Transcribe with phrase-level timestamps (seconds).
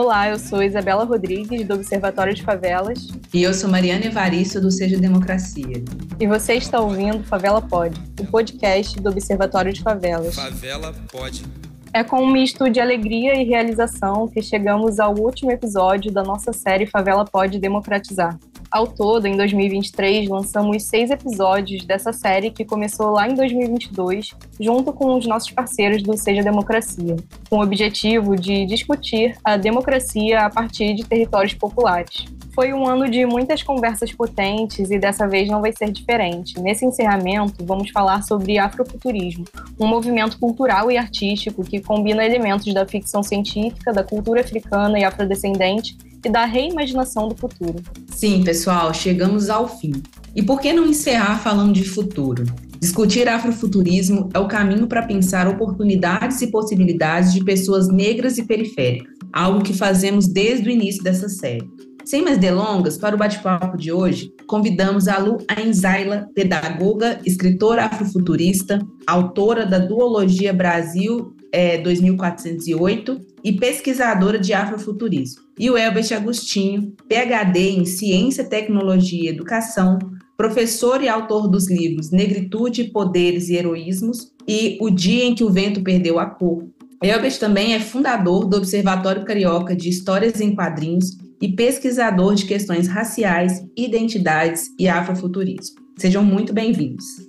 [0.00, 3.08] Olá, eu sou Isabela Rodrigues, do Observatório de Favelas.
[3.34, 5.82] E eu sou Mariana Evaristo, do Seja Democracia.
[6.20, 10.36] E você está ouvindo Favela Pod, o podcast do Observatório de Favelas.
[10.36, 11.44] Favela Pod.
[11.92, 16.52] É com um misto de alegria e realização que chegamos ao último episódio da nossa
[16.52, 18.38] série Favela Pode Democratizar.
[18.70, 24.92] Ao todo, em 2023, lançamos seis episódios dessa série que começou lá em 2022, junto
[24.92, 27.16] com os nossos parceiros do Seja Democracia,
[27.48, 32.26] com o objetivo de discutir a democracia a partir de territórios populares.
[32.54, 36.60] Foi um ano de muitas conversas potentes e dessa vez não vai ser diferente.
[36.60, 39.44] Nesse encerramento, vamos falar sobre afrofuturismo,
[39.80, 45.04] um movimento cultural e artístico que combina elementos da ficção científica, da cultura africana e
[45.04, 47.76] afrodescendente e da reimaginação do futuro.
[48.08, 49.92] Sim, pessoal, chegamos ao fim.
[50.34, 52.44] E por que não encerrar falando de futuro?
[52.80, 59.12] Discutir afrofuturismo é o caminho para pensar oportunidades e possibilidades de pessoas negras e periféricas,
[59.32, 61.68] algo que fazemos desde o início dessa série.
[62.04, 68.78] Sem mais delongas, para o bate-papo de hoje, convidamos a Lu Ainzaila, pedagoga, escritora afrofuturista,
[69.06, 75.42] autora da Duologia Brasil é, 2408 e pesquisadora de afrofuturismo.
[75.58, 79.98] E o Elbert Agostinho, PhD em Ciência, Tecnologia e Educação,
[80.36, 85.50] professor e autor dos livros Negritude, Poderes e Heroísmos e O Dia em que o
[85.50, 86.64] Vento Perdeu a Cor.
[87.02, 92.88] Elbert também é fundador do Observatório Carioca de Histórias em Quadrinhos e pesquisador de questões
[92.88, 95.76] raciais, identidades e afrofuturismo.
[95.96, 97.27] Sejam muito bem-vindos.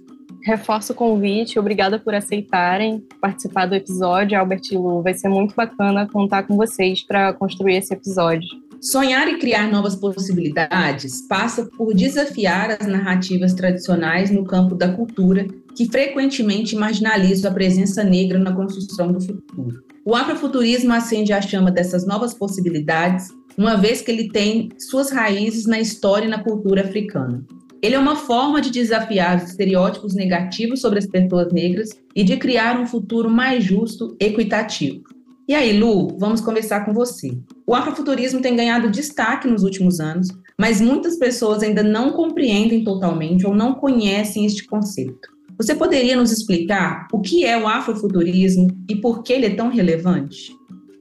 [0.50, 5.03] Reforço o convite, obrigada por aceitarem participar do episódio, Albert e Lu.
[5.03, 8.50] Vai ser muito bacana contar com vocês para construir esse episódio.
[8.81, 15.45] Sonhar e criar novas possibilidades passa por desafiar as narrativas tradicionais no campo da cultura,
[15.75, 19.83] que frequentemente marginalizam a presença negra na construção do futuro.
[20.03, 25.67] O afrofuturismo acende a chama dessas novas possibilidades, uma vez que ele tem suas raízes
[25.67, 27.45] na história e na cultura africana.
[27.82, 32.36] Ele é uma forma de desafiar os estereótipos negativos sobre as pessoas negras e de
[32.36, 35.02] criar um futuro mais justo, equitativo.
[35.48, 37.36] E aí, Lu, vamos conversar com você.
[37.66, 40.28] O afrofuturismo tem ganhado destaque nos últimos anos,
[40.60, 45.30] mas muitas pessoas ainda não compreendem totalmente ou não conhecem este conceito.
[45.58, 49.70] Você poderia nos explicar o que é o afrofuturismo e por que ele é tão
[49.70, 50.54] relevante?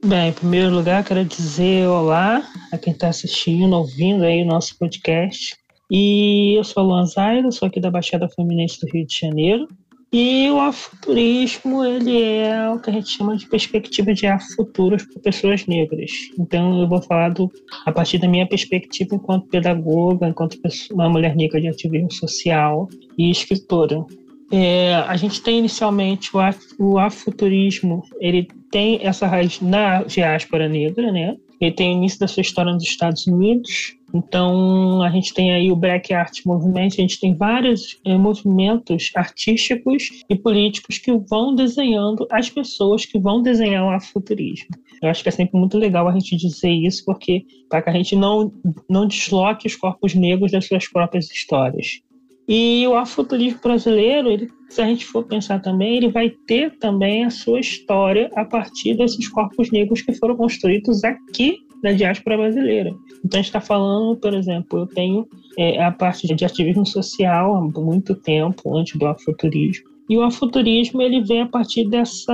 [0.03, 2.41] Bem, em primeiro lugar, quero dizer olá
[2.71, 5.58] a quem está assistindo, ouvindo aí o nosso podcast.
[5.89, 9.67] E eu sou a Luan Zaira, sou aqui da Baixada Fluminense do Rio de Janeiro.
[10.11, 15.21] E o afuturismo, ele é o que a gente chama de perspectiva de afuturos para
[15.21, 16.11] pessoas negras.
[16.37, 17.51] Então eu vou falar do,
[17.85, 22.87] a partir da minha perspectiva enquanto pedagoga, enquanto pessoa, uma mulher negra de ativismo social
[23.17, 24.03] e escritora.
[24.51, 26.39] É, a gente tem inicialmente o,
[26.79, 31.37] o afuturismo, ele tem essa raiz na diáspora negra, né?
[31.61, 35.71] Ele tem o início da sua história nos Estados Unidos, então, a gente tem aí
[35.71, 41.53] o Black Art Movement, a gente tem vários é, movimentos artísticos e políticos que vão
[41.53, 44.69] desenhando as pessoas que vão desenhar o afrofuturismo.
[45.01, 47.93] Eu acho que é sempre muito legal a gente dizer isso, porque para que a
[47.93, 48.51] gente não,
[48.89, 52.01] não desloque os corpos negros das suas próprias histórias.
[52.47, 57.23] E o afrofuturismo brasileiro, ele, se a gente for pensar também, ele vai ter também
[57.23, 62.91] a sua história a partir desses corpos negros que foram construídos aqui da diáspora brasileira.
[63.23, 67.55] Então a gente está falando, por exemplo, eu tenho é, a parte de ativismo social
[67.55, 69.89] há muito tempo, antes do afuturismo.
[70.09, 72.33] E o afuturismo ele vem a partir dessa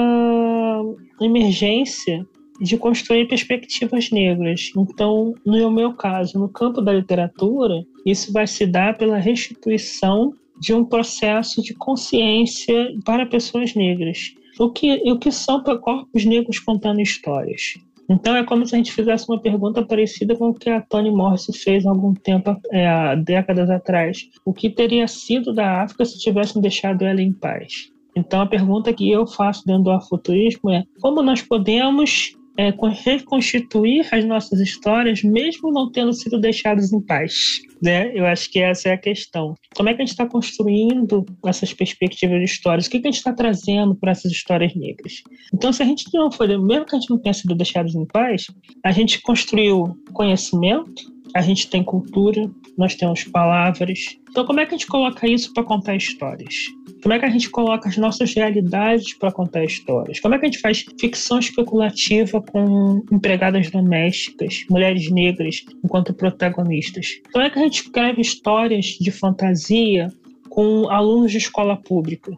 [1.22, 2.26] emergência
[2.62, 4.72] de construir perspectivas negras.
[4.78, 10.74] Então, no meu caso, no campo da literatura, isso vai se dar pela restituição de
[10.74, 14.34] um processo de consciência para pessoas negras.
[14.58, 17.74] O que, o que são corpos negros contando histórias?
[18.10, 21.12] Então é como se a gente fizesse uma pergunta parecida com o que a Toni
[21.12, 24.30] Morrison fez há algum tempo, é, há décadas atrás.
[24.46, 27.92] O que teria sido da África se tivessem deixado ela em paz?
[28.16, 32.74] Então a pergunta que eu faço dentro do afuturismo é como nós podemos é,
[33.04, 37.62] reconstituir as nossas histórias, mesmo não tendo sido deixados em paz.
[37.82, 38.12] Né?
[38.16, 39.56] Eu acho que essa é a questão.
[39.76, 42.88] Como é que a gente está construindo essas perspectivas de histórias?
[42.88, 45.22] O que, que a gente está trazendo para essas histórias negras?
[45.54, 48.06] Então, se a gente não for, mesmo que a gente não tenha sido deixados em
[48.06, 48.48] paz,
[48.84, 54.18] a gente construiu conhecimento, a gente tem cultura, nós temos palavras.
[54.30, 56.56] Então, como é que a gente coloca isso para contar histórias?
[57.04, 60.22] Como é que a gente coloca as nossas realidades para contar histórias?
[60.22, 67.20] Como é que a gente faz ficção especulativa com empregadas domésticas, mulheres negras, enquanto protagonistas?
[67.34, 70.08] Como é que a gente escreve histórias de fantasia
[70.50, 72.32] com alunos de escola pública?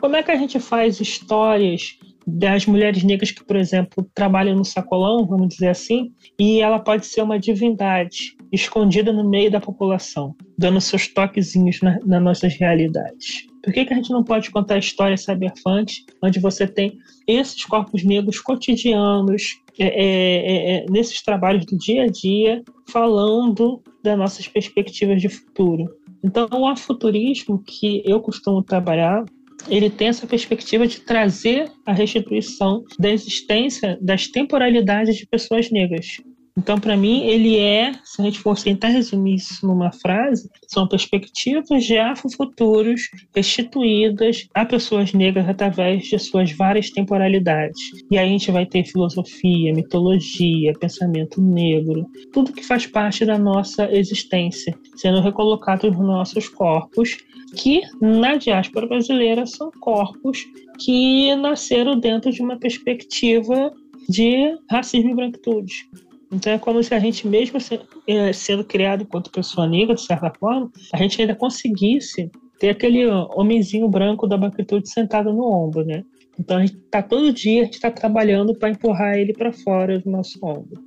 [0.00, 4.64] Como é que a gente faz histórias das mulheres negras que, por exemplo, trabalham no
[4.64, 10.34] sacolão, vamos dizer assim, e ela pode ser uma divindade escondida no meio da população,
[10.56, 13.46] dando seus toquezinhos na, nas nossas realidades.
[13.62, 16.96] Por que, que a gente não pode contar histórias cyberpunk onde você tem
[17.26, 23.82] esses corpos negros cotidianos, é, é, é, é, nesses trabalhos do dia a dia, falando
[24.02, 25.84] das nossas perspectivas de futuro?
[26.24, 29.24] Então, o afuturismo que eu costumo trabalhar
[29.68, 36.20] ele tem essa perspectiva de trazer a restituição da existência das temporalidades de pessoas negras.
[36.58, 40.88] Então, para mim, ele é, se a gente for tentar resumir isso numa frase, são
[40.88, 43.02] perspectivas de afrofuturos
[43.32, 47.78] restituídas a pessoas negras através de suas várias temporalidades.
[48.10, 53.38] E aí a gente vai ter filosofia, mitologia, pensamento negro, tudo que faz parte da
[53.38, 57.16] nossa existência, sendo recolocado nos nossos corpos,
[57.56, 60.44] que na diáspora brasileira são corpos
[60.80, 63.72] que nasceram dentro de uma perspectiva
[64.08, 65.86] de racismo e branquitude.
[66.30, 67.58] Então é como se a gente, mesmo
[68.06, 73.06] é, sendo criado enquanto pessoa negra, de certa forma, a gente ainda conseguisse ter aquele
[73.06, 76.04] homenzinho branco da branquitude sentado no ombro, né?
[76.38, 79.98] Então a gente está todo dia, a gente está trabalhando para empurrar ele para fora
[79.98, 80.82] do nosso ombro.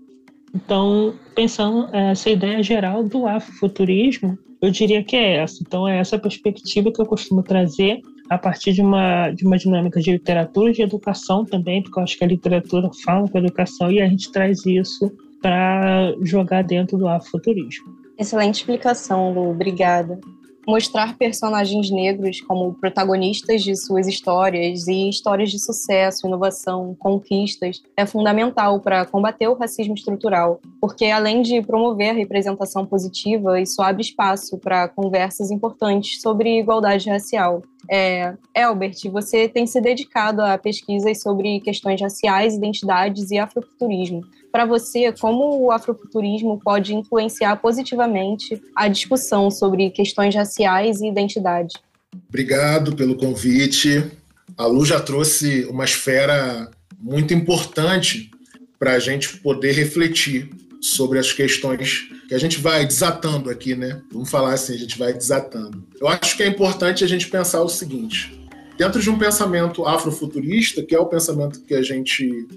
[0.54, 5.64] Então, pensando é, essa ideia geral do afrofuturismo, eu diria que é essa.
[5.66, 8.00] Então, é essa perspectiva que eu costumo trazer
[8.30, 12.04] a partir de uma, de uma dinâmica de literatura e de educação também, porque eu
[12.04, 15.12] acho que a literatura fala com a educação e a gente traz isso
[15.42, 18.02] para jogar dentro do afrofuturismo.
[18.18, 19.50] Excelente explicação, Lu.
[19.50, 20.20] Obrigada.
[20.68, 28.06] Mostrar personagens negros como protagonistas de suas histórias e histórias de sucesso, inovação, conquistas é
[28.06, 34.04] fundamental para combater o racismo estrutural, porque além de promover a representação positiva, isso abre
[34.04, 37.64] espaço para conversas importantes sobre igualdade racial.
[37.94, 44.24] É, Elbert, você tem se dedicado a pesquisas sobre questões raciais, identidades e afrofuturismo.
[44.50, 51.76] Para você, como o afrofuturismo pode influenciar positivamente a discussão sobre questões raciais e identidade?
[52.30, 54.10] Obrigado pelo convite.
[54.58, 58.32] A Lu já trouxe uma esfera muito importante
[58.80, 60.50] para a gente poder refletir
[60.81, 64.01] sobre as questões que a gente vai desatando aqui, né?
[64.12, 65.83] Vamos falar assim, a gente vai desatando.
[66.00, 68.42] Eu acho que é importante a gente pensar o seguinte:
[68.78, 72.48] dentro de um pensamento afrofuturista, que é o pensamento que a gente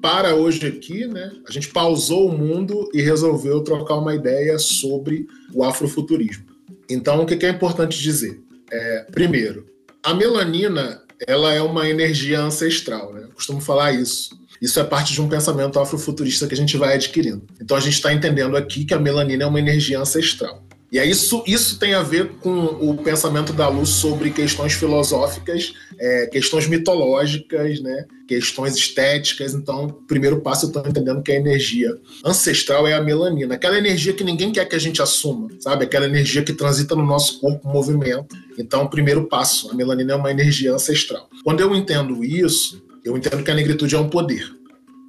[0.00, 1.32] para hoje aqui, né?
[1.48, 6.44] A gente pausou o mundo e resolveu trocar uma ideia sobre o afrofuturismo.
[6.88, 8.40] Então, o que é importante dizer?
[8.70, 9.66] É, primeiro,
[10.02, 13.24] a melanina ela é uma energia ancestral, né?
[13.24, 14.39] Eu costumo falar isso.
[14.60, 17.42] Isso é parte de um pensamento afrofuturista que a gente vai adquirindo.
[17.60, 20.62] Então a gente está entendendo aqui que a melanina é uma energia ancestral.
[20.92, 25.72] E aí isso, isso tem a ver com o pensamento da luz sobre questões filosóficas,
[25.96, 29.54] é, questões mitológicas, né, questões estéticas.
[29.54, 34.12] Então, primeiro passo eu estou entendendo que a energia ancestral é a melanina, aquela energia
[34.12, 35.84] que ninguém quer que a gente assuma, sabe?
[35.84, 38.36] Aquela energia que transita no nosso corpo, movimento.
[38.58, 41.28] Então, primeiro passo, a melanina é uma energia ancestral.
[41.44, 44.48] Quando eu entendo isso, eu entendo que a negritude é um poder.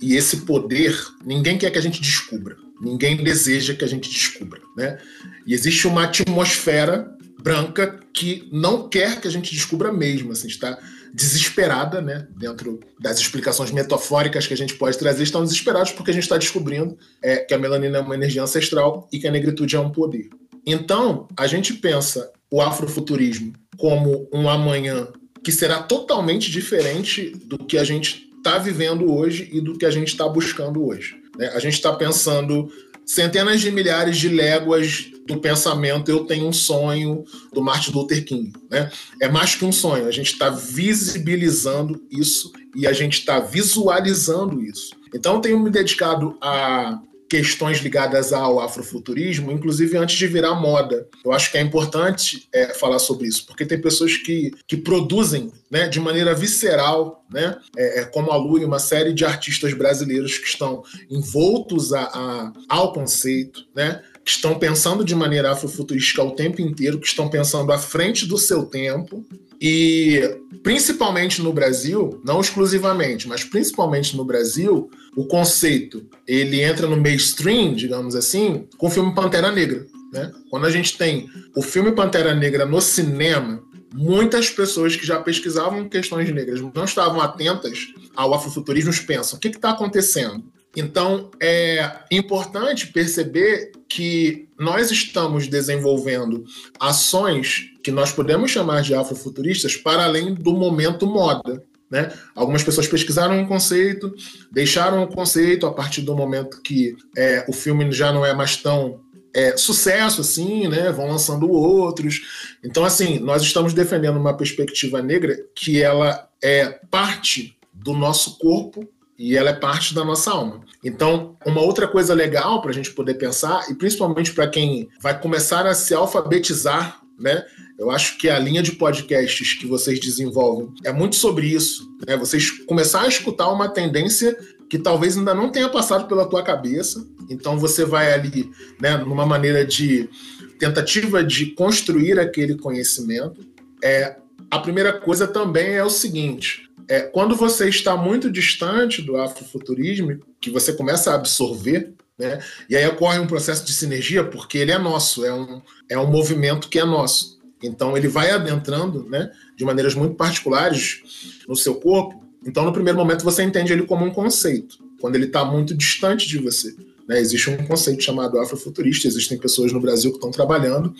[0.01, 2.55] E esse poder, ninguém quer que a gente descubra.
[2.81, 4.97] Ninguém deseja que a gente descubra, né?
[5.45, 10.77] E existe uma atmosfera branca que não quer que a gente descubra mesmo, assim, está
[11.13, 12.27] desesperada, né?
[12.35, 16.37] Dentro das explicações metafóricas que a gente pode trazer, estão desesperados porque a gente está
[16.37, 19.91] descobrindo é, que a melanina é uma energia ancestral e que a negritude é um
[19.91, 20.29] poder.
[20.65, 25.07] Então, a gente pensa o afrofuturismo como um amanhã
[25.43, 29.91] que será totalmente diferente do que a gente está vivendo hoje e do que a
[29.91, 31.15] gente está buscando hoje.
[31.37, 31.47] Né?
[31.53, 32.71] A gente está pensando
[33.05, 38.51] centenas de milhares de léguas do pensamento eu tenho um sonho do Martin Luther King.
[38.69, 38.91] Né?
[39.21, 44.61] É mais que um sonho, a gente está visibilizando isso e a gente está visualizando
[44.61, 44.95] isso.
[45.13, 46.99] Então, tenho me dedicado a
[47.31, 51.07] questões ligadas ao afrofuturismo, inclusive antes de virar moda.
[51.23, 55.49] Eu acho que é importante é, falar sobre isso, porque tem pessoas que, que produzem
[55.71, 59.73] né, de maneira visceral, né, é, é como a Lu e uma série de artistas
[59.73, 66.21] brasileiros que estão envoltos a, a, ao conceito, né, que estão pensando de maneira afrofuturística
[66.21, 69.25] o tempo inteiro, que estão pensando à frente do seu tempo,
[69.61, 76.97] e principalmente no Brasil, não exclusivamente, mas principalmente no Brasil, o conceito ele entra no
[76.97, 79.85] mainstream, digamos assim, com o filme Pantera Negra.
[80.11, 80.31] Né?
[80.49, 83.61] Quando a gente tem o filme Pantera Negra no cinema,
[83.93, 89.49] muitas pessoas que já pesquisavam questões negras não estavam atentas ao afrofuturismo pensam: o que
[89.49, 90.43] está acontecendo?
[90.75, 96.45] Então, é importante perceber que nós estamos desenvolvendo
[96.79, 101.63] ações que nós podemos chamar de afrofuturistas para além do momento moda.
[101.89, 102.11] Né?
[102.33, 104.13] Algumas pessoas pesquisaram um conceito,
[104.51, 108.55] deixaram o conceito a partir do momento que é, o filme já não é mais
[108.55, 109.01] tão
[109.33, 110.91] é, sucesso, assim, né?
[110.91, 112.57] Vão lançando outros.
[112.63, 118.87] Então, assim, nós estamos defendendo uma perspectiva negra que ela é parte do nosso corpo
[119.17, 120.61] e ela é parte da nossa alma.
[120.83, 125.19] Então, uma outra coisa legal para a gente poder pensar, e principalmente para quem vai
[125.19, 127.45] começar a se alfabetizar, né?
[127.77, 131.89] Eu acho que a linha de podcasts que vocês desenvolvem é muito sobre isso.
[132.07, 132.15] Né?
[132.15, 134.37] Vocês começar a escutar uma tendência
[134.71, 137.05] que talvez ainda não tenha passado pela tua cabeça.
[137.29, 138.49] Então você vai ali,
[138.79, 140.09] né, numa maneira de
[140.57, 143.41] tentativa de construir aquele conhecimento.
[143.83, 144.15] É,
[144.49, 150.19] a primeira coisa também é o seguinte: é, quando você está muito distante do afrofuturismo,
[150.39, 154.71] que você começa a absorver, né, e aí ocorre um processo de sinergia, porque ele
[154.71, 157.40] é nosso, é um, é um movimento que é nosso.
[157.61, 161.01] Então ele vai adentrando, né, de maneiras muito particulares
[161.47, 162.23] no seu corpo.
[162.45, 166.27] Então no primeiro momento você entende ele como um conceito, quando ele está muito distante
[166.27, 166.75] de você.
[167.07, 167.19] Né?
[167.19, 170.93] Existe um conceito chamado afrofuturista, existem pessoas no Brasil que estão trabalhando.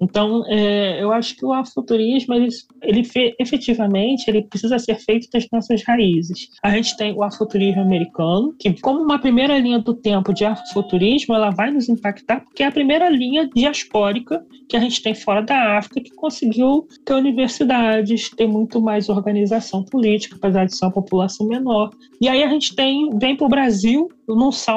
[0.00, 2.48] Então é, eu acho que o afuturismo ele,
[2.82, 3.02] ele
[3.38, 6.48] efetivamente ele precisa ser feito das nossas raízes.
[6.62, 11.34] A gente tem o afuturismo americano, que como uma primeira linha do tempo de afuturismo,
[11.34, 15.42] ela vai nos impactar porque é a primeira linha diaspórica que a gente tem fora
[15.42, 20.92] da África que conseguiu ter universidades, ter muito mais organização política, apesar de ser uma
[20.92, 21.90] população menor.
[22.20, 24.75] E aí a gente tem vem para o Brasil num salto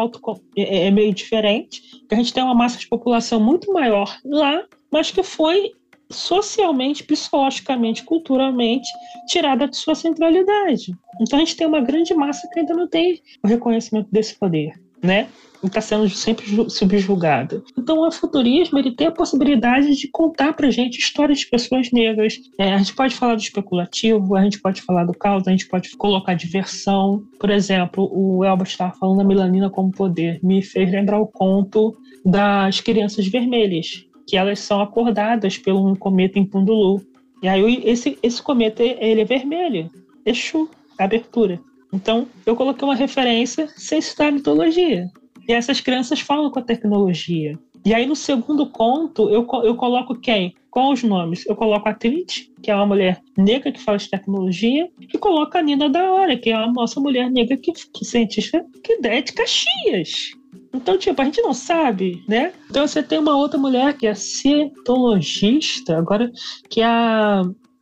[0.55, 1.81] é, é, é meio diferente,
[2.11, 5.71] a gente tem uma massa de população muito maior lá, mas que foi
[6.09, 8.89] socialmente, psicologicamente, culturalmente
[9.27, 10.91] tirada de sua centralidade.
[11.21, 14.73] Então a gente tem uma grande massa que ainda não tem o reconhecimento desse poder,
[15.03, 15.27] né?
[15.67, 17.61] Está sendo sempre subjugada.
[17.77, 22.39] Então, o futurismo ele tem a possibilidade de contar para gente histórias de pessoas negras.
[22.57, 25.67] É, a gente pode falar do especulativo, a gente pode falar do caos, a gente
[25.67, 27.23] pode colocar diversão.
[27.39, 31.95] Por exemplo, o Elbert estava falando da melanina como poder, me fez lembrar o conto
[32.25, 37.01] das crianças vermelhas, que elas são acordadas pelo um cometa em Pundulu.
[37.41, 39.89] E aí esse, esse cometa ele é vermelho,
[40.25, 41.59] Exu, abertura.
[41.91, 45.09] Então, eu coloquei uma referência sem citar mitologia.
[45.49, 47.57] E essas crianças falam com a tecnologia.
[47.83, 50.53] E aí, no segundo conto, eu, eu coloco quem?
[50.69, 51.43] Qual os nomes?
[51.47, 55.57] Eu coloco a Trinity, que é uma mulher negra que fala de tecnologia, e coloco
[55.57, 59.21] a Nina da Hora, que é uma nossa mulher negra que, que cientista que é
[59.21, 60.33] de Caxias.
[60.71, 62.53] Então, tipo, a gente não sabe, né?
[62.69, 66.31] Então você tem uma outra mulher que é cientologista, agora,
[66.69, 67.41] que é a,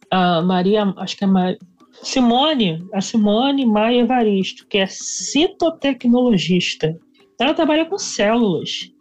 [0.10, 1.60] a Maria, acho que é Maria
[2.02, 6.98] Simone, a Simone Maia Evaristo, que é citotecnologista,
[7.40, 8.92] ela trabalha com células.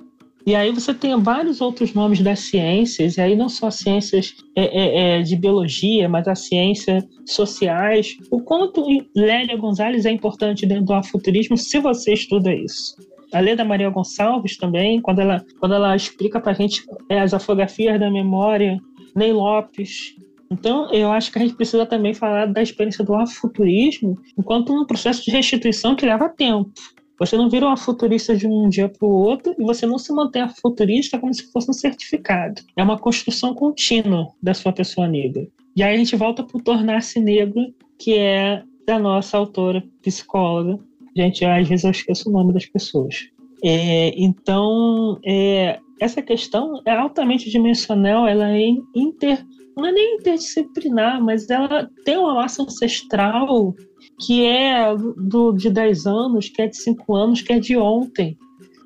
[0.46, 4.64] E aí você tem vários outros nomes das ciências, e aí não só ciências é,
[4.64, 8.16] é, é, de biologia, mas as ciências sociais.
[8.30, 12.94] O quanto Lélia Gonzalez é importante dentro do afuturismo se você estuda isso.
[13.32, 17.34] A Leda Maria Gonçalves também, quando ela, quando ela explica para a gente é, as
[17.34, 18.78] afogafias da memória,
[19.16, 20.14] Ney Lopes.
[20.48, 24.86] Então, eu acho que a gente precisa também falar da experiência do afuturismo enquanto um
[24.86, 26.70] processo de restituição que leva tempo.
[27.18, 30.12] Você não vira uma futurista de um dia para o outro e você não se
[30.12, 32.60] mantém a futurista como se fosse um certificado.
[32.76, 35.46] É uma construção contínua da sua pessoa negra.
[35.74, 40.78] E aí a gente volta para o Tornar-se Negro, que é da nossa autora psicóloga.
[41.16, 43.30] Gente, às vezes eu esqueço o nome das pessoas.
[43.64, 49.44] É, então, é, essa questão é altamente dimensional, ela é inter,
[49.76, 53.74] não é nem interdisciplinar, mas ela tem uma massa ancestral
[54.18, 58.36] que é do, de 10 anos, que é de 5 anos, que é de ontem,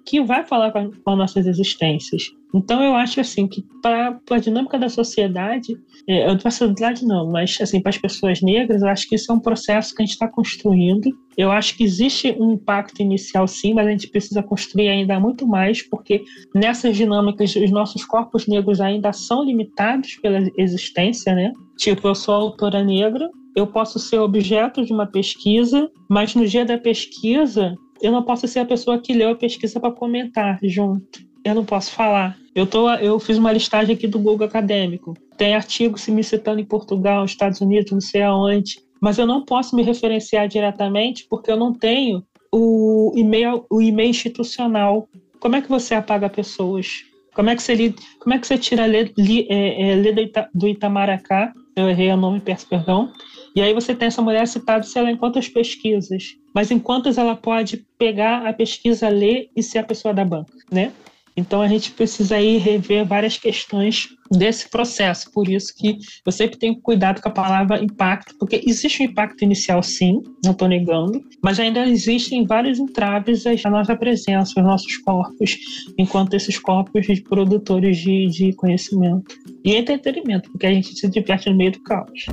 [0.04, 2.24] que vai falar com, com as nossas existências.
[2.54, 7.30] Então eu acho assim que para a dinâmica da sociedade, é, eu da sociedade não,
[7.30, 10.04] mas assim para as pessoas negras, eu acho que isso é um processo que a
[10.04, 11.16] gente está construindo.
[11.36, 15.46] Eu acho que existe um impacto inicial sim, mas a gente precisa construir ainda muito
[15.46, 21.52] mais, porque nessas dinâmicas os nossos corpos negros ainda são limitados pela existência, né?
[21.78, 26.64] Tipo, eu sou autora negra, eu posso ser objeto de uma pesquisa, mas no dia
[26.64, 31.20] da pesquisa eu não posso ser a pessoa que leu a pesquisa para comentar junto.
[31.44, 32.36] Eu não posso falar.
[32.54, 35.14] Eu, tô, eu fiz uma listagem aqui do Google Acadêmico.
[35.36, 38.78] Tem artigos se me citando em Portugal, Estados Unidos, não sei aonde.
[39.00, 45.08] Mas eu não posso me referenciar diretamente porque eu não tenho o e-mail, o institucional.
[45.38, 47.04] Como é que você apaga pessoas?
[47.34, 49.12] Como é que você, como é que você tira lei,
[49.48, 51.52] é, é, do Itamaracá?
[51.76, 53.10] Eu errei o nome, peço perdão
[53.54, 57.18] e aí você tem essa mulher citada, sei lá, em quantas pesquisas, mas em quantas
[57.18, 60.92] ela pode pegar a pesquisa, ler e ser a pessoa da banca, né?
[61.36, 65.30] Então a gente precisa aí rever várias questões desse processo.
[65.32, 69.42] Por isso que eu sempre tenho cuidado com a palavra impacto, porque existe um impacto
[69.42, 74.96] inicial, sim, não estou negando, mas ainda existem vários entraves à nossa presença, aos nossos
[74.98, 75.56] corpos,
[75.98, 79.34] enquanto esses corpos de produtores de, de conhecimento
[79.64, 82.26] e entretenimento, porque a gente se diverte no meio do caos.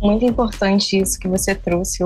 [0.00, 2.04] Muito importante isso que você trouxe,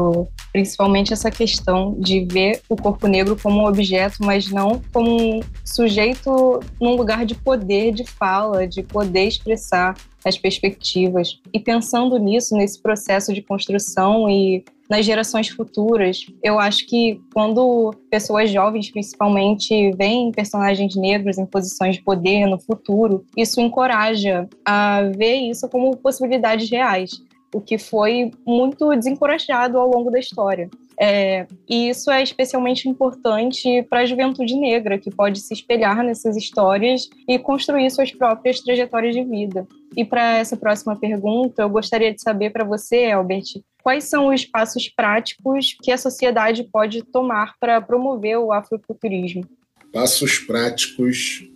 [0.53, 5.40] principalmente essa questão de ver o corpo negro como um objeto, mas não como um
[5.64, 11.40] sujeito num lugar de poder de fala, de poder expressar as perspectivas.
[11.53, 17.94] E pensando nisso, nesse processo de construção e nas gerações futuras, eu acho que quando
[18.11, 25.03] pessoas jovens, principalmente, veem personagens negros em posições de poder no futuro, isso encoraja a
[25.16, 30.70] ver isso como possibilidades reais o que foi muito desencorajado ao longo da história.
[31.02, 36.36] É, e isso é especialmente importante para a juventude negra, que pode se espelhar nessas
[36.36, 39.66] histórias e construir suas próprias trajetórias de vida.
[39.96, 44.44] E para essa próxima pergunta, eu gostaria de saber para você, Albert, quais são os
[44.44, 49.44] passos práticos que a sociedade pode tomar para promover o afrofuturismo?
[49.92, 51.48] Passos práticos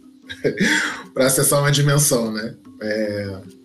[1.12, 2.56] para acessar uma dimensão, né?
[2.80, 3.63] É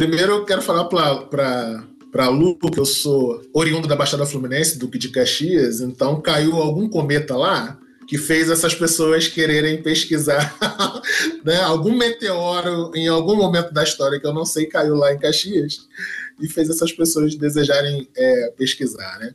[0.00, 4.96] Primeiro eu quero falar para para Lu, que eu sou oriundo da Baixada Fluminense, Duque
[4.96, 10.56] de Caxias, então caiu algum cometa lá que fez essas pessoas quererem pesquisar,
[11.44, 11.60] né?
[11.60, 15.86] Algum meteoro em algum momento da história que eu não sei caiu lá em Caxias
[16.40, 19.34] e fez essas pessoas desejarem é, pesquisar, né?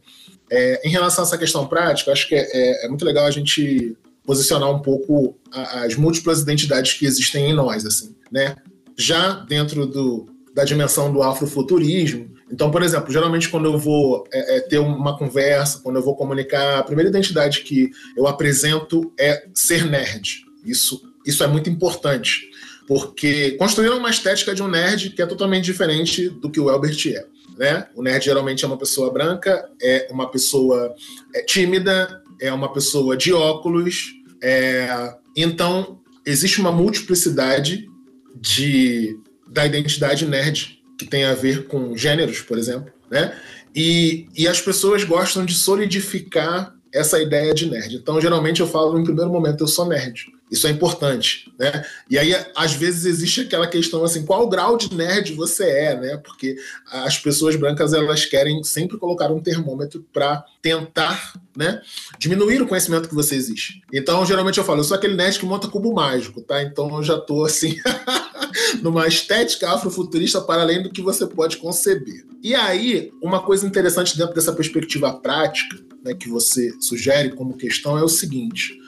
[0.49, 3.31] É, em relação a essa questão prática, acho que é, é, é muito legal a
[3.31, 8.55] gente posicionar um pouco as múltiplas identidades que existem em nós, assim, né?
[8.97, 12.33] Já dentro do, da dimensão do afrofuturismo.
[12.49, 16.15] Então, por exemplo, geralmente quando eu vou é, é, ter uma conversa, quando eu vou
[16.15, 20.45] comunicar, a primeira identidade que eu apresento é ser nerd.
[20.65, 22.49] Isso, isso é muito importante,
[22.87, 27.05] porque construíram uma estética de um nerd que é totalmente diferente do que o Elbert
[27.07, 27.25] é.
[27.57, 27.87] Né?
[27.93, 30.95] O nerd geralmente é uma pessoa branca, é uma pessoa
[31.33, 34.13] é, tímida, é uma pessoa de óculos.
[34.41, 35.15] É...
[35.35, 37.89] Então, existe uma multiplicidade
[38.35, 39.17] de
[39.55, 43.33] da identidade nerd, que tem a ver com gêneros, por exemplo, né?
[43.73, 47.95] E, e as pessoas gostam de solidificar essa ideia de nerd.
[47.95, 50.25] Então, geralmente, eu falo no primeiro momento, eu sou nerd.
[50.55, 51.85] Isso é importante, né?
[52.09, 56.17] E aí, às vezes, existe aquela questão assim, qual grau de nerd você é, né?
[56.17, 56.55] Porque
[56.89, 61.81] as pessoas brancas, elas querem sempre colocar um termômetro para tentar, né,
[62.17, 63.81] diminuir o conhecimento que você existe.
[63.93, 66.63] Então, geralmente eu falo, eu sou aquele nerd que monta cubo mágico, tá?
[66.63, 67.75] Então, eu já tô assim...
[68.81, 72.25] numa estética afrofuturista para além do que você pode conceber.
[72.41, 77.97] E aí, uma coisa interessante dentro dessa perspectiva prática, né, que você sugere como questão,
[77.97, 78.79] é o seguinte: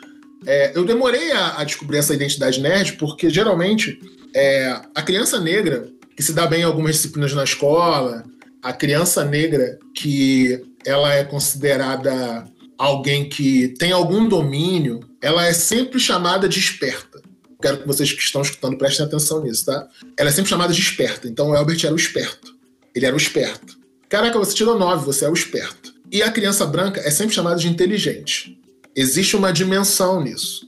[0.48, 4.00] é, eu demorei a, a, descobrir essa identidade nerd porque geralmente
[4.34, 8.24] é, a criança negra que se dá bem em algumas disciplinas na escola,
[8.64, 12.46] a criança negra que ela é considerada
[12.78, 17.22] alguém que tem algum domínio, ela é sempre chamada de esperta.
[17.62, 19.86] Quero que vocês que estão escutando prestem atenção nisso, tá?
[20.18, 21.28] Ela é sempre chamada de esperta.
[21.28, 22.56] Então o Albert era o esperto.
[22.96, 23.78] Ele era o esperto.
[24.08, 25.94] Caraca, você tirou nove, você é o esperto.
[26.10, 28.58] E a criança branca é sempre chamada de inteligente.
[28.98, 30.68] Existe uma dimensão nisso.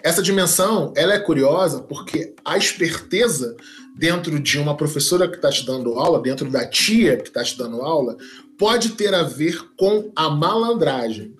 [0.00, 3.56] Essa dimensão, ela é curiosa porque a esperteza
[3.96, 7.58] dentro de uma professora que está te dando aula, dentro da tia que está te
[7.58, 8.16] dando aula,
[8.56, 11.34] pode ter a ver com a malandragem,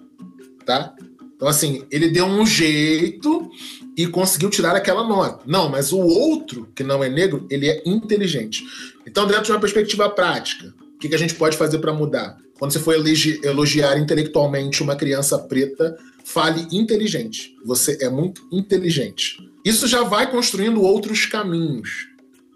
[0.66, 0.92] tá?
[1.37, 3.49] Então, assim, ele deu um jeito
[3.97, 5.44] e conseguiu tirar aquela nota.
[5.47, 8.64] Não, mas o outro, que não é negro, ele é inteligente.
[9.07, 12.38] Então, dentro de uma perspectiva prática, o que, que a gente pode fazer para mudar?
[12.59, 17.55] Quando você for elogiar intelectualmente uma criança preta, fale inteligente.
[17.65, 19.37] Você é muito inteligente.
[19.65, 22.09] Isso já vai construindo outros caminhos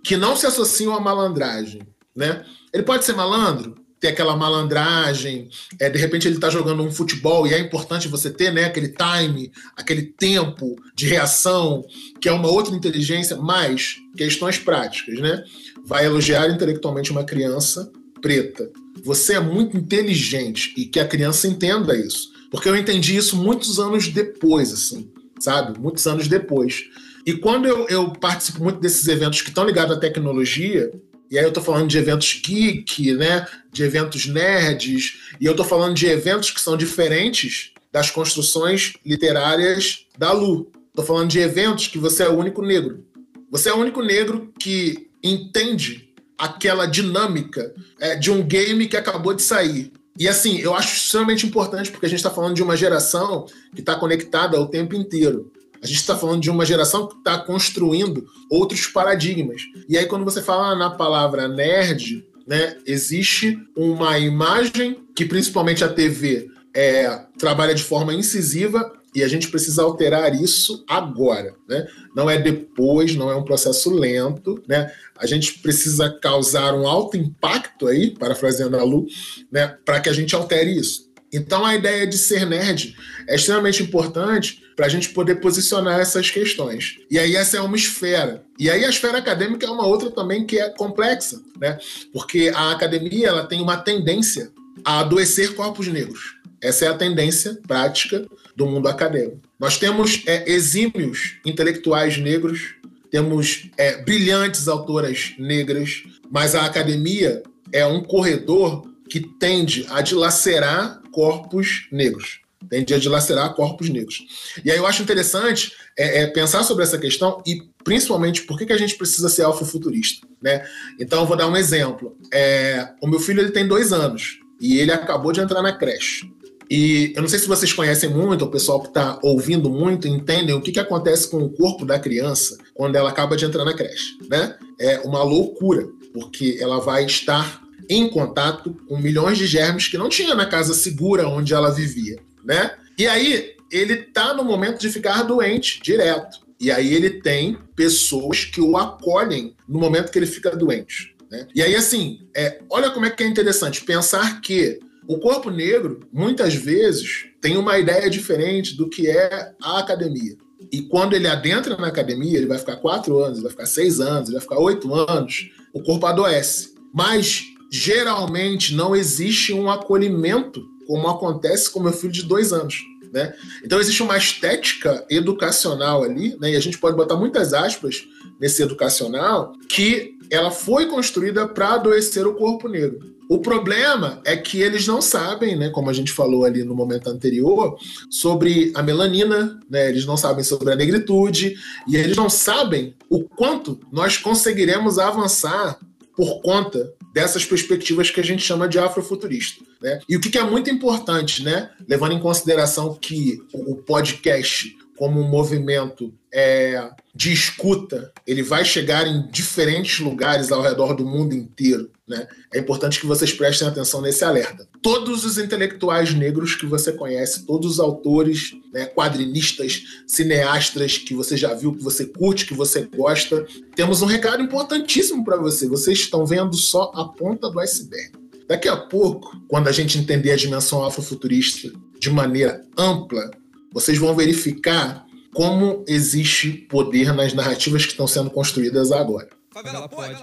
[0.05, 1.83] que não se associam à malandragem,
[2.15, 2.45] né?
[2.73, 7.47] Ele pode ser malandro, ter aquela malandragem, é, de repente ele está jogando um futebol
[7.47, 11.85] e é importante você ter né, aquele time, aquele tempo de reação,
[12.21, 15.43] que é uma outra inteligência, mas questões práticas, né?
[15.85, 18.71] Vai elogiar intelectualmente uma criança preta.
[19.05, 22.38] Você é muito inteligente e que a criança entenda isso.
[22.51, 25.79] Porque eu entendi isso muitos anos depois, assim, sabe?
[25.79, 26.85] Muitos anos depois.
[27.27, 30.91] E quando eu, eu participo muito desses eventos que estão ligados à tecnologia,
[31.31, 33.47] e aí eu tô falando de eventos geek, né?
[33.71, 40.07] De eventos nerds, e eu tô falando de eventos que são diferentes das construções literárias
[40.17, 40.73] da Lu.
[40.95, 43.05] Tô falando de eventos que você é o único negro.
[43.51, 49.35] Você é o único negro que entende aquela dinâmica é, de um game que acabou
[49.35, 49.93] de sair.
[50.19, 53.81] E assim, eu acho extremamente importante porque a gente está falando de uma geração que
[53.81, 55.53] está conectada o tempo inteiro.
[55.81, 59.63] A gente está falando de uma geração que está construindo outros paradigmas.
[59.89, 65.89] E aí, quando você fala na palavra nerd, né, existe uma imagem que principalmente a
[65.89, 71.87] TV é, trabalha de forma incisiva e a gente precisa alterar isso agora, né?
[72.15, 74.93] Não é depois, não é um processo lento, né?
[75.19, 79.07] A gente precisa causar um alto impacto aí, parafraseando a Lu,
[79.51, 81.09] né, para que a gente altere isso.
[81.33, 86.31] Então a ideia de ser nerd é extremamente importante para a gente poder posicionar essas
[86.31, 86.99] questões.
[87.11, 88.45] E aí essa é uma esfera.
[88.59, 91.79] E aí a esfera acadêmica é uma outra também que é complexa, né?
[92.13, 94.51] Porque a academia ela tem uma tendência
[94.85, 96.38] a adoecer corpos negros.
[96.61, 99.41] Essa é a tendência prática do mundo acadêmico.
[99.59, 102.75] Nós temos é, exímios intelectuais negros,
[103.11, 107.43] temos é, brilhantes autoras negras, mas a academia
[107.73, 112.41] é um corredor que tende a dilacerar corpos negros.
[112.69, 114.19] Tende a dilacerar corpos negros.
[114.65, 118.67] E aí eu acho interessante é, é pensar sobre essa questão e principalmente por que,
[118.67, 120.27] que a gente precisa ser alfa-futurista.
[120.43, 120.67] Né?
[121.01, 122.17] Então eu vou dar um exemplo.
[122.33, 126.31] É, o meu filho ele tem dois anos e ele acabou de entrar na creche.
[126.71, 130.55] E eu não sei se vocês conhecem muito, o pessoal que está ouvindo muito, entendem
[130.55, 133.75] o que, que acontece com o corpo da criança quando ela acaba de entrar na
[133.75, 134.19] creche.
[134.29, 134.55] Né?
[134.79, 140.11] É uma loucura, porque ela vai estar em contato com milhões de germes que não
[140.11, 142.19] tinha na casa segura onde ela vivia.
[142.45, 142.73] Né?
[142.99, 146.47] E aí ele está no momento de ficar doente direto.
[146.61, 151.15] E aí ele tem pessoas que o acolhem no momento que ele fica doente.
[151.31, 151.47] Né?
[151.55, 156.01] E aí, assim, é, olha como é que é interessante pensar que o corpo negro,
[156.13, 160.37] muitas vezes, tem uma ideia diferente do que é a academia.
[160.71, 164.31] E quando ele adentra na academia, ele vai ficar quatro anos, vai ficar seis anos,
[164.31, 166.75] vai ficar oito anos, o corpo adoece.
[166.93, 172.77] Mas geralmente não existe um acolhimento como acontece com meu filho de dois anos.
[173.11, 173.35] Né?
[173.65, 176.51] Então existe uma estética educacional ali, né?
[176.53, 178.07] e a gente pode botar muitas aspas
[178.39, 183.17] nesse educacional, que ela foi construída para adoecer o corpo negro.
[183.29, 187.11] O problema é que eles não sabem, né, como a gente falou ali no momento
[187.11, 187.77] anterior,
[188.11, 191.55] sobre a melanina, né, eles não sabem sobre a negritude,
[191.87, 195.79] e eles não sabem o quanto nós conseguiremos avançar
[196.17, 199.63] por conta dessas perspectivas que a gente chama de afrofuturista.
[199.81, 200.01] Né?
[200.09, 205.29] E o que, é muito importante, né, levando em consideração que o podcast como um
[205.29, 211.91] movimento é, de escuta, ele vai chegar em diferentes lugares ao redor do mundo inteiro.
[212.07, 212.27] Né?
[212.53, 214.67] É importante que vocês prestem atenção nesse alerta.
[214.83, 221.37] Todos os intelectuais negros que você conhece, todos os autores, né, quadrinistas, cineastas que você
[221.37, 225.69] já viu, que você curte, que você gosta, temos um recado importantíssimo para você.
[225.69, 228.13] Vocês estão vendo só a ponta do iceberg.
[228.49, 233.31] Daqui a pouco, quando a gente entender a dimensão afrofuturista de maneira ampla,
[233.73, 239.29] vocês vão verificar como existe poder nas narrativas que estão sendo construídas agora.
[239.53, 240.17] Favela pode.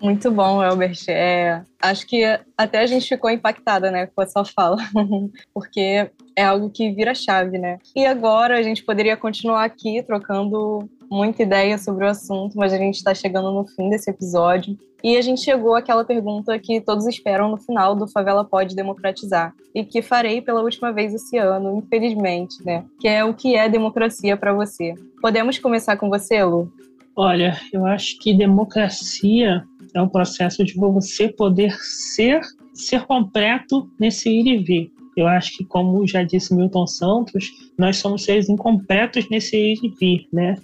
[0.00, 1.02] Muito bom, Elbert.
[1.08, 2.22] É, acho que
[2.58, 4.76] até a gente ficou impactada, né, com a sua fala,
[5.54, 7.78] porque é algo que vira chave, né?
[7.96, 12.76] E agora a gente poderia continuar aqui trocando muita ideia sobre o assunto, mas a
[12.76, 14.76] gente está chegando no fim desse episódio.
[15.04, 19.54] E a gente chegou àquela pergunta que todos esperam no final do Favela Pode Democratizar,
[19.74, 22.86] e que farei pela última vez esse ano, infelizmente, né?
[22.98, 24.94] Que é o que é democracia para você.
[25.20, 26.72] Podemos começar com você, Lu?
[27.14, 29.62] Olha, eu acho que democracia
[29.94, 32.40] é um processo de você poder ser
[32.72, 34.92] ser completo nesse ir e vir.
[35.16, 39.88] Eu acho que, como já disse Milton Santos, nós somos seres incompletos nesse ir e
[39.88, 40.56] vir, né?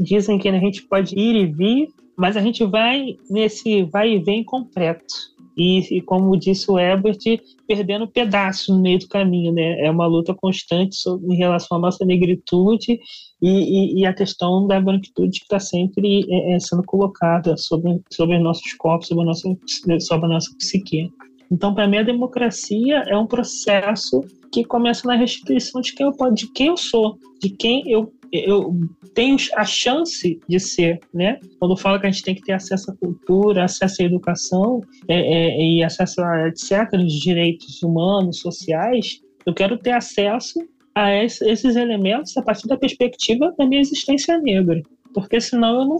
[0.00, 4.18] Dizem que a gente pode ir e vir, mas a gente vai nesse vai e
[4.18, 5.34] vem completo.
[5.56, 7.20] E, e, como disse o Ebert,
[7.66, 9.86] perdendo pedaços no meio do caminho, né?
[9.86, 12.98] É uma luta constante sobre, em relação à nossa negritude
[13.40, 18.00] e, e, e a questão da branquitude que está sempre é, é, sendo colocada sobre,
[18.10, 19.56] sobre nossos corpos, sobre a nossa,
[20.00, 21.08] sobre a nossa psique.
[21.50, 26.32] Então, para mim, a democracia é um processo que começa na restituição de quem eu,
[26.32, 28.74] de quem eu sou, de quem eu eu
[29.14, 31.38] tenho a chance de ser, né?
[31.60, 35.14] Quando fala que a gente tem que ter acesso à cultura, acesso à educação é,
[35.14, 36.90] é, e acesso a etc,
[37.22, 40.58] direitos humanos, sociais, eu quero ter acesso
[40.94, 44.80] a esses elementos a partir da perspectiva da minha existência negra
[45.14, 45.98] porque senão eu não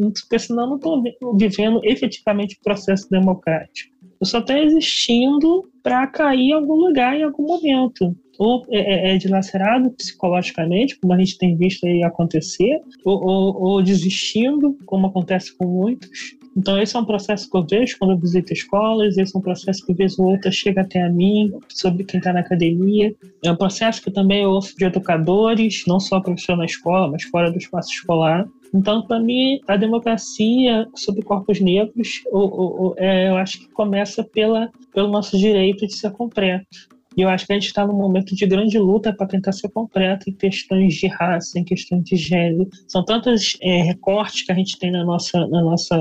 [0.00, 1.02] porque senão não estou
[1.36, 3.92] vivendo efetivamente o processo democrático.
[4.20, 9.14] Eu só estou existindo para cair em algum lugar em algum momento ou é, é,
[9.14, 15.06] é dilacerado psicologicamente, como a gente tem visto aí acontecer, ou, ou, ou, desistindo, como
[15.06, 16.36] acontece com muitos.
[16.56, 19.42] Então, esse é um processo que eu vejo quando eu visito escolas, esse é um
[19.42, 23.12] processo que, vez ou outra, chega até a mim, sobre quem está na academia.
[23.42, 27.24] É um processo que também eu ouço de educadores, não só professor na escola, mas
[27.24, 28.46] fora do espaço escolar.
[28.72, 32.22] Então, para mim, a democracia sobre corpos negros,
[32.98, 36.93] é, eu acho que começa pela, pelo nosso direito de ser completo.
[37.16, 39.68] E eu acho que a gente está num momento de grande luta para tentar ser
[39.70, 42.68] completo em questões de raça, em questões de gênero.
[42.88, 45.98] São tantos é, recortes que a gente tem na nossa, na nossa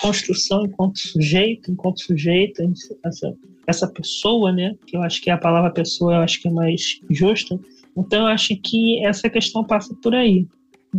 [0.00, 2.62] construção enquanto sujeito, enquanto sujeito,
[3.04, 3.34] essa,
[3.66, 4.74] essa pessoa, né?
[4.86, 7.58] Que eu acho que a palavra pessoa eu acho que é mais justa.
[7.96, 10.46] Então eu acho que essa questão passa por aí.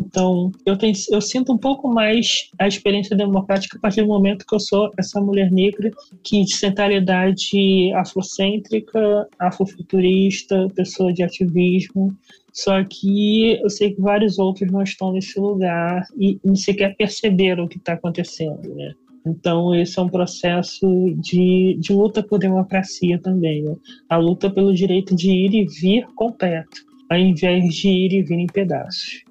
[0.06, 4.46] Então, eu, tenho, eu sinto um pouco mais a experiência democrática a partir do momento
[4.46, 5.92] que eu sou essa mulher negra
[6.24, 12.16] que de centralidade afrocêntrica, afrofuturista, pessoa de ativismo.
[12.54, 17.66] Só que eu sei que vários outros não estão nesse lugar e nem sequer perceberam
[17.66, 18.94] o que está acontecendo, né?
[19.26, 23.76] Então, esse é um processo de, de luta por democracia também, né?
[24.08, 28.40] a luta pelo direito de ir e vir completo, ao invés de ir e vir
[28.40, 29.27] em pedaços.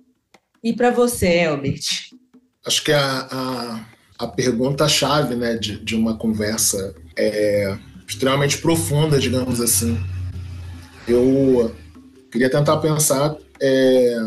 [0.66, 2.10] E para você, Elbert?
[2.66, 3.86] Acho que a, a,
[4.18, 9.96] a pergunta-chave né, de, de uma conversa é extremamente profunda, digamos assim.
[11.06, 11.72] Eu
[12.32, 14.18] queria tentar pensar é,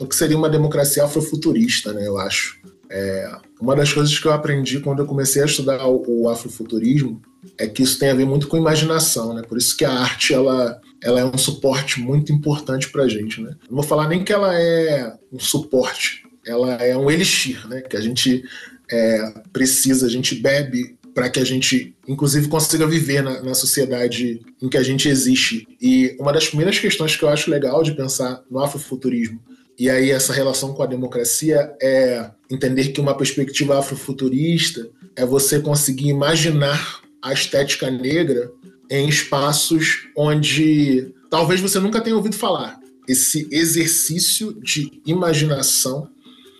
[0.00, 2.58] no que seria uma democracia afrofuturista, né, eu acho.
[2.88, 7.20] É, uma das coisas que eu aprendi quando eu comecei a estudar o, o afrofuturismo
[7.58, 9.42] é que isso tem a ver muito com imaginação, né?
[9.42, 13.40] Por isso que a arte ela ela é um suporte muito importante para a gente,
[13.40, 13.54] né?
[13.68, 17.80] Não vou falar nem que ela é um suporte, ela é um elixir, né?
[17.80, 18.44] Que a gente
[18.90, 24.42] é, precisa, a gente bebe para que a gente, inclusive, consiga viver na, na, sociedade
[24.60, 25.66] em que a gente existe.
[25.80, 29.40] E uma das primeiras questões que eu acho legal de pensar no afrofuturismo
[29.78, 35.60] e aí essa relação com a democracia é entender que uma perspectiva afrofuturista é você
[35.60, 38.50] conseguir imaginar a estética negra
[38.90, 42.78] em espaços onde talvez você nunca tenha ouvido falar.
[43.06, 46.08] Esse exercício de imaginação.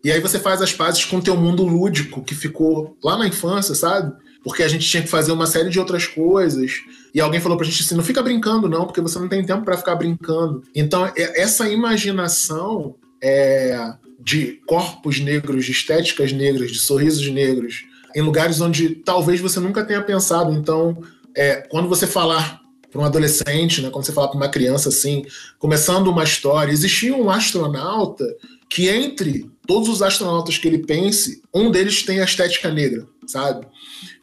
[0.03, 3.27] E aí você faz as pazes com o teu mundo lúdico que ficou lá na
[3.27, 4.13] infância, sabe?
[4.45, 6.83] Porque a gente tinha que fazer uma série de outras coisas.
[7.13, 9.65] E alguém falou pra gente assim: não fica brincando, não, porque você não tem tempo
[9.65, 10.63] para ficar brincando.
[10.73, 17.85] Então, essa imaginação é, de corpos negros, de estéticas negras, de sorrisos negros,
[18.15, 20.53] em lugares onde talvez você nunca tenha pensado.
[20.53, 21.03] Então,
[21.37, 22.61] é, quando você falar
[22.91, 25.25] para um adolescente, né, quando você fala para uma criança assim,
[25.59, 28.25] começando uma história, existia um astronauta
[28.69, 33.67] que entre todos os astronautas que ele pense, um deles tem a estética negra, sabe?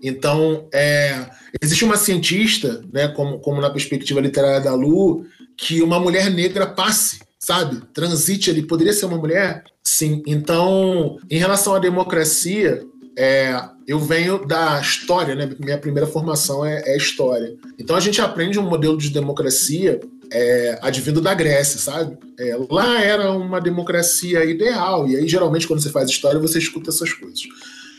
[0.02, 1.30] Então, é,
[1.62, 5.26] existe uma cientista, né, como, como na perspectiva literária da Lu,
[5.58, 7.82] que uma mulher negra passe, sabe?
[7.94, 9.64] Transite ali, poderia ser uma mulher?
[9.84, 10.24] Sim.
[10.26, 12.86] Então, em relação à democracia,
[13.18, 15.50] é, eu venho da história, né?
[15.60, 17.56] Minha primeira formação é, é história.
[17.78, 20.00] Então a gente aprende um modelo de democracia
[20.32, 22.18] é, advindo da Grécia, sabe?
[22.40, 26.90] É, lá era uma democracia ideal, e aí geralmente quando você faz história você escuta
[26.90, 27.44] essas coisas.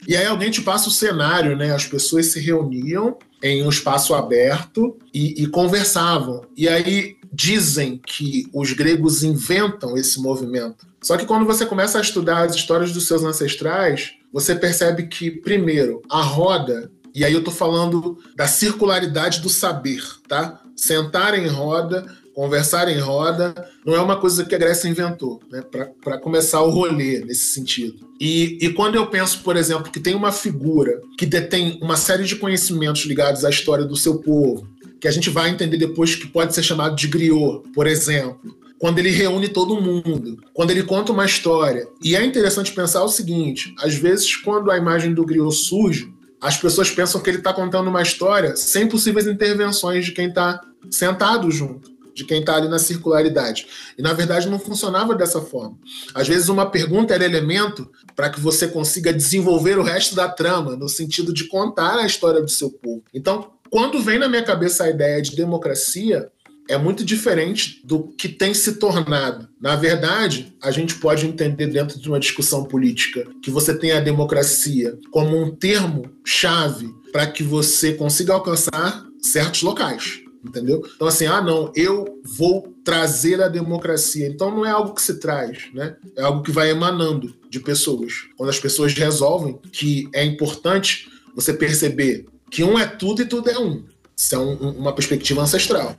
[0.07, 1.73] E aí alguém te passa o cenário, né?
[1.73, 6.43] As pessoas se reuniam em um espaço aberto e, e conversavam.
[6.57, 10.87] E aí dizem que os gregos inventam esse movimento.
[11.03, 15.31] Só que quando você começa a estudar as histórias dos seus ancestrais, você percebe que,
[15.31, 20.61] primeiro, a roda, e aí eu estou falando da circularidade do saber, tá?
[20.75, 22.05] Sentar em roda,
[22.35, 23.55] conversar em roda,
[23.87, 25.63] não é uma coisa que a Grécia inventou, né?
[26.03, 28.09] Para começar o rolê nesse sentido.
[28.21, 32.25] E, e quando eu penso, por exemplo, que tem uma figura que detém uma série
[32.25, 34.67] de conhecimentos ligados à história do seu povo,
[35.01, 38.99] que a gente vai entender depois que pode ser chamado de griot, por exemplo, quando
[38.99, 41.89] ele reúne todo mundo, quando ele conta uma história.
[42.03, 46.59] E é interessante pensar o seguinte: às vezes, quando a imagem do griot surge, as
[46.59, 50.61] pessoas pensam que ele está contando uma história sem possíveis intervenções de quem está
[50.91, 53.67] sentado junto de quem está ali na circularidade.
[53.99, 55.77] E na verdade não funcionava dessa forma.
[56.15, 60.77] Às vezes uma pergunta era elemento para que você consiga desenvolver o resto da trama,
[60.77, 63.03] no sentido de contar a história do seu povo.
[63.13, 66.31] Então, quando vem na minha cabeça a ideia de democracia,
[66.69, 69.49] é muito diferente do que tem se tornado.
[69.61, 74.01] Na verdade, a gente pode entender dentro de uma discussão política que você tem a
[74.01, 80.83] democracia como um termo chave para que você consiga alcançar certos locais entendeu?
[80.95, 84.27] Então, assim, ah, não, eu vou trazer a democracia.
[84.27, 85.97] Então, não é algo que se traz, né?
[86.17, 88.13] É algo que vai emanando de pessoas.
[88.37, 93.51] Quando as pessoas resolvem que é importante você perceber que um é tudo e tudo
[93.51, 93.85] é um.
[94.17, 95.97] Isso é um, uma perspectiva ancestral.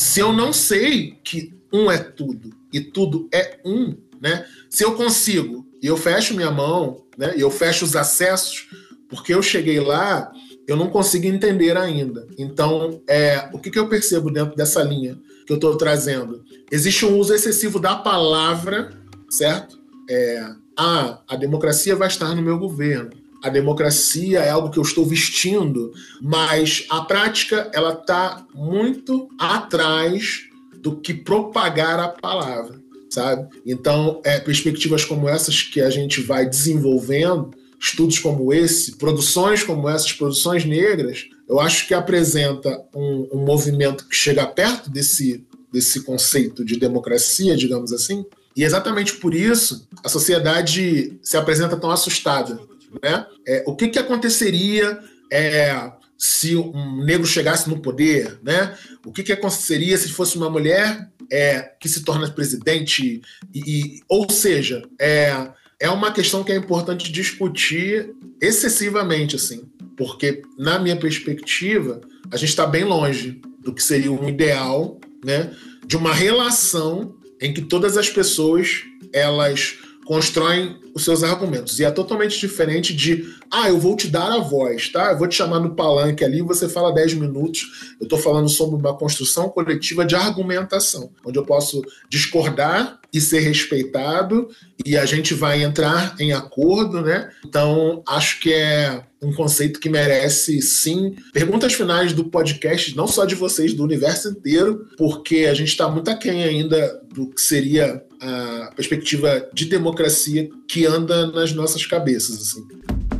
[0.00, 4.46] Se eu não sei que um é tudo e tudo é um, né?
[4.70, 7.34] Se eu consigo e eu fecho minha mão, né?
[7.36, 8.66] E eu fecho os acessos,
[9.10, 10.32] porque eu cheguei lá
[10.66, 12.26] eu não consigo entender ainda.
[12.38, 16.44] Então, é, o que, que eu percebo dentro dessa linha que eu estou trazendo?
[16.70, 18.92] Existe um uso excessivo da palavra,
[19.28, 19.78] certo?
[20.08, 20.46] É,
[20.78, 23.10] ah, a democracia vai estar no meu governo.
[23.42, 30.42] A democracia é algo que eu estou vestindo, mas a prática ela está muito atrás
[30.74, 33.48] do que propagar a palavra, sabe?
[33.66, 39.88] Então, é, perspectivas como essas que a gente vai desenvolvendo estudos como esse, produções como
[39.88, 46.02] essas, produções negras, eu acho que apresenta um, um movimento que chega perto desse, desse
[46.02, 48.24] conceito de democracia, digamos assim,
[48.54, 52.60] e exatamente por isso a sociedade se apresenta tão assustada.
[53.02, 53.26] Né?
[53.46, 54.98] É, o que, que aconteceria
[55.32, 58.38] é, se um negro chegasse no poder?
[58.42, 58.76] Né?
[59.04, 63.22] O que, que aconteceria se fosse uma mulher é, que se torna presidente?
[63.54, 69.64] E, e ou seja, é, é uma questão que é importante discutir excessivamente, assim,
[69.96, 75.54] porque, na minha perspectiva, a gente está bem longe do que seria um ideal, né,
[75.86, 78.82] de uma relação em que todas as pessoas
[79.12, 81.78] elas constroem os seus argumentos.
[81.78, 85.12] E é totalmente diferente de, ah, eu vou te dar a voz, tá?
[85.12, 87.94] Eu vou te chamar no palanque ali, você fala 10 minutos.
[88.00, 93.40] Eu estou falando sobre uma construção coletiva de argumentação, onde eu posso discordar e ser
[93.40, 94.48] respeitado
[94.84, 97.30] e a gente vai entrar em acordo, né?
[97.44, 103.24] Então, acho que é um conceito que merece sim perguntas finais do podcast, não só
[103.24, 108.02] de vocês, do universo inteiro, porque a gente está muito aquém ainda do que seria
[108.20, 112.36] a perspectiva de democracia que anda nas nossas cabeças.
[112.36, 113.19] Assim.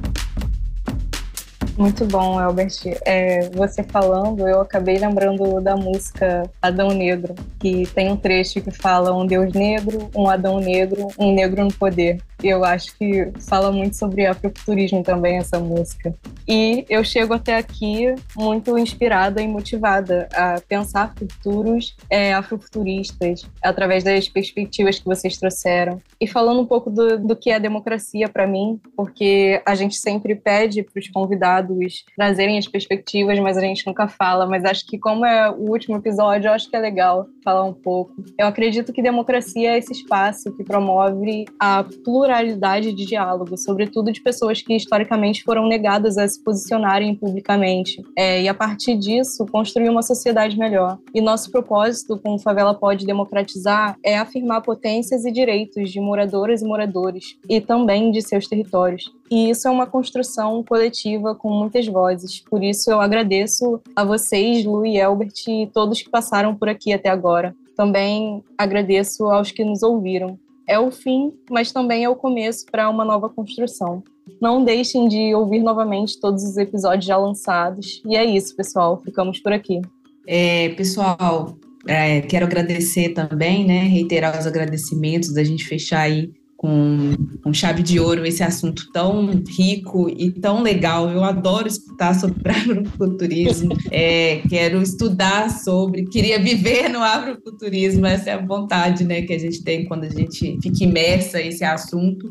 [1.81, 2.77] Muito bom, Albert.
[3.07, 8.71] É, você falando, eu acabei lembrando da música Adão Negro, que tem um trecho que
[8.71, 12.21] fala um Deus negro, um Adão negro, um negro no poder.
[12.43, 16.15] Eu acho que fala muito sobre afrofuturismo também, essa música.
[16.47, 24.05] E eu chego até aqui muito inspirada e motivada a pensar futuros é, afrofuturistas através
[24.05, 26.01] das perspectivas que vocês trouxeram.
[26.21, 30.35] E falando um pouco do, do que é democracia para mim, porque a gente sempre
[30.35, 31.70] pede para os convidados
[32.17, 34.47] trazerem as perspectivas, mas a gente nunca fala.
[34.47, 37.73] Mas acho que, como é o último episódio, eu acho que é legal falar um
[37.73, 38.15] pouco.
[38.39, 44.23] Eu acredito que democracia é esse espaço que promove a pluralidade de diálogo, sobretudo de
[44.23, 48.03] pessoas que historicamente foram negadas a se posicionarem publicamente.
[48.17, 50.99] É, e a partir disso, construir uma sociedade melhor.
[51.15, 56.65] E nosso propósito com Favela Pode Democratizar é afirmar potências e direitos de moradoras e
[56.65, 59.05] moradores, e também de seus territórios.
[59.31, 62.41] E isso é uma construção coletiva com muitas vozes.
[62.41, 66.93] Por isso eu agradeço a vocês, Lu e Elbert, e todos que passaram por aqui
[66.93, 67.55] até agora.
[67.77, 70.37] Também agradeço aos que nos ouviram.
[70.67, 74.03] É o fim, mas também é o começo para uma nova construção.
[74.41, 78.03] Não deixem de ouvir novamente todos os episódios já lançados.
[78.05, 79.01] E é isso, pessoal.
[79.03, 79.81] Ficamos por aqui.
[80.27, 81.57] É, pessoal,
[81.87, 83.83] é, quero agradecer também, né?
[83.85, 86.31] Reiterar os agradecimentos da gente fechar aí
[86.61, 91.09] com, com chave de ouro esse assunto tão rico e tão legal.
[91.09, 98.33] Eu adoro escutar sobre agrofuturismo, é, quero estudar sobre, queria viver no agrofuturismo, essa é
[98.35, 102.31] a vontade né, que a gente tem quando a gente fica imersa nesse assunto.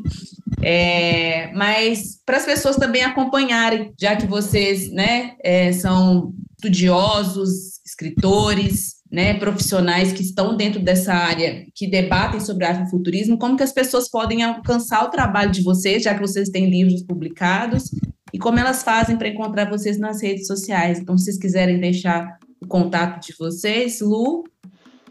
[0.62, 8.99] É, mas para as pessoas também acompanharem, já que vocês né, é, são estudiosos, escritores,
[9.10, 14.08] né, profissionais que estão dentro dessa área, que debatem sobre afrofuturismo, como que as pessoas
[14.08, 17.90] podem alcançar o trabalho de vocês, já que vocês têm livros publicados,
[18.32, 21.00] e como elas fazem para encontrar vocês nas redes sociais.
[21.00, 24.44] Então, se vocês quiserem deixar o contato de vocês, Lu.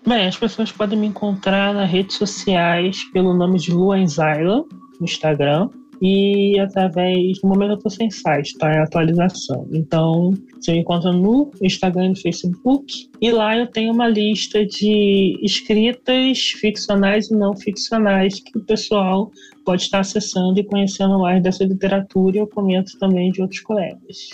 [0.08, 4.64] Bem, as pessoas podem me encontrar nas redes sociais pelo nome de Lu Anzaila,
[5.00, 5.70] no Instagram,
[6.02, 7.42] e através.
[7.44, 9.68] No momento eu estou sem site, está em atualização.
[9.72, 13.10] Então, você me encontra no Instagram e no Facebook.
[13.22, 19.32] E lá eu tenho uma lista de escritas ficcionais e não ficcionais que o pessoal
[19.66, 22.38] pode estar acessando e conhecendo mais dessa literatura.
[22.38, 24.30] E eu comento também de outros colegas.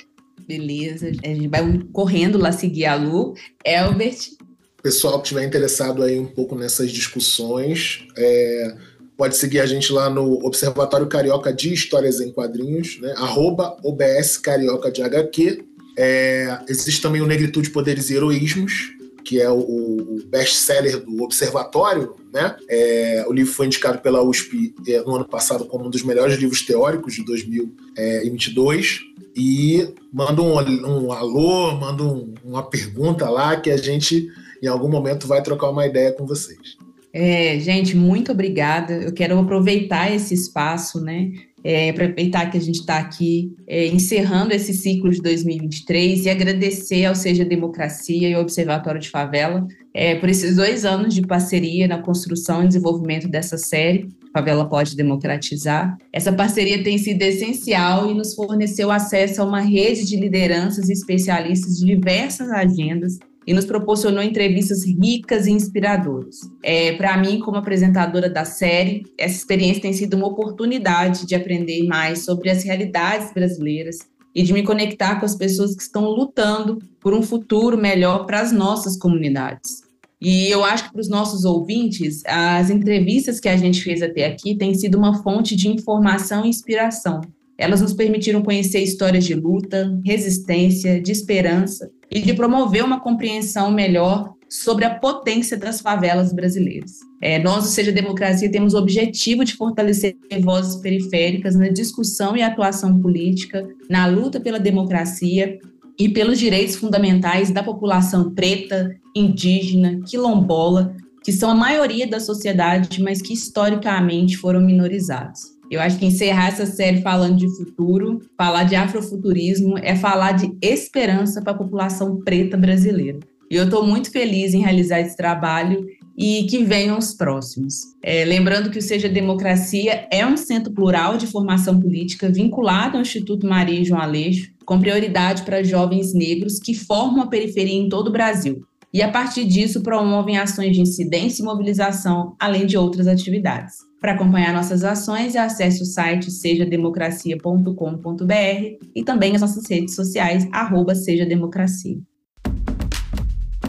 [0.48, 1.08] Beleza.
[1.08, 3.34] A gente vai correndo lá seguir a Lu.
[3.64, 4.36] Elbert.
[4.82, 8.76] Pessoal que estiver interessado aí um pouco nessas discussões, é,
[9.18, 13.14] Pode seguir a gente lá no Observatório Carioca de Histórias em Quadrinhos, né?
[13.18, 15.64] arroba OBS Carioca de HQ.
[15.98, 18.92] É, existe também o Negritude, Poderes e Heroísmos,
[19.24, 22.16] que é o, o best-seller do Observatório.
[22.34, 22.56] Né?
[22.70, 26.38] É, o livro foi indicado pela USP é, no ano passado como um dos melhores
[26.38, 29.00] livros teóricos de 2022.
[29.34, 34.30] E manda um, um alô, manda um, uma pergunta lá que a gente,
[34.62, 36.78] em algum momento, vai trocar uma ideia com vocês.
[37.18, 38.92] É, gente, muito obrigada.
[38.92, 41.32] Eu quero aproveitar esse espaço, né?
[41.64, 47.06] É, aproveitar que a gente está aqui é, encerrando esse ciclo de 2023 e agradecer
[47.06, 51.88] ao Seja Democracia e ao Observatório de Favela é, por esses dois anos de parceria
[51.88, 54.10] na construção e desenvolvimento dessa série.
[54.34, 55.98] Favela pode democratizar.
[56.12, 60.92] Essa parceria tem sido essencial e nos forneceu acesso a uma rede de lideranças e
[60.92, 66.38] especialistas de diversas agendas e nos proporcionou entrevistas ricas e inspiradoras.
[66.64, 71.84] É, Para mim, como apresentadora da série, essa experiência tem sido uma oportunidade de aprender
[71.84, 74.00] mais sobre as realidades brasileiras
[74.34, 78.42] e de me conectar com as pessoas que estão lutando por um futuro melhor para
[78.42, 79.86] as nossas comunidades.
[80.20, 84.26] E eu acho que para os nossos ouvintes, as entrevistas que a gente fez até
[84.26, 87.22] aqui têm sido uma fonte de informação e inspiração.
[87.58, 93.70] Elas nos permitiram conhecer histórias de luta, resistência, de esperança e de promover uma compreensão
[93.70, 96.94] melhor sobre a potência das favelas brasileiras.
[97.22, 102.42] É, nós, ou seja, Democracia, temos o objetivo de fortalecer vozes periféricas na discussão e
[102.42, 105.60] atuação política, na luta pela democracia
[106.00, 113.04] e pelos direitos fundamentais da população preta, indígena, quilombola, que são a maioria da sociedade,
[113.04, 115.55] mas que historicamente foram minorizados.
[115.70, 120.56] Eu acho que encerrar essa série falando de futuro, falar de afrofuturismo, é falar de
[120.62, 123.20] esperança para a população preta brasileira.
[123.50, 125.86] E eu estou muito feliz em realizar esse trabalho
[126.18, 127.76] e que venham os próximos.
[128.02, 133.02] É, lembrando que o Seja Democracia é um centro plural de formação política vinculado ao
[133.02, 138.08] Instituto Maria João Aleixo, com prioridade para jovens negros que formam a periferia em todo
[138.08, 138.66] o Brasil.
[138.96, 143.74] E, a partir disso, promovem ações de incidência e mobilização, além de outras atividades.
[144.00, 150.96] Para acompanhar nossas ações, acesse o site sejademocracia.com.br e também as nossas redes sociais, arroba
[150.96, 151.98] Seja Democracia.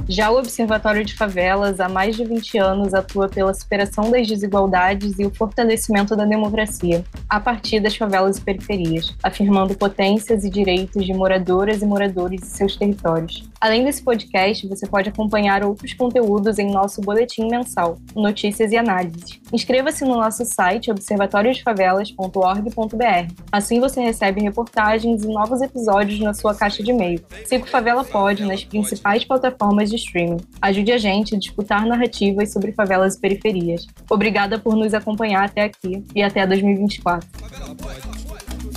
[0.08, 5.18] Já o Observatório de Favelas, há mais de 20 anos, atua pela superação das desigualdades
[5.18, 11.04] e o fortalecimento da democracia, a partir das favelas e periferias, afirmando potências e direitos
[11.04, 13.50] de moradoras e moradores de seus territórios.
[13.60, 19.40] Além desse podcast, você pode acompanhar outros conteúdos em nosso boletim mensal, Notícias e Análises.
[19.52, 23.32] Inscreva-se no nosso site observatoriodefavelas.org.br.
[23.50, 27.20] Assim você recebe reportagens e novos episódios na sua caixa de e-mail.
[27.44, 30.40] Siga o Favela Pod nas principais plataformas de de streaming.
[30.60, 33.86] Ajude a gente a disputar narrativas sobre favelas e periferias.
[34.08, 37.28] Obrigada por nos acompanhar até aqui e até 2024.
[37.32, 38.00] Favela pode.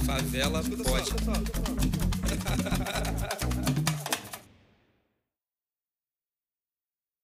[0.06, 1.69] Favela pode.